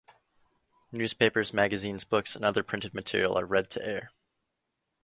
[0.91, 4.09] Newspapers, magazines, books, and other printed material are read to air.